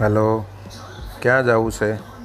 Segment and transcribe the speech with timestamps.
[0.00, 0.44] Hello
[1.20, 2.15] ક્યાં જવું છે?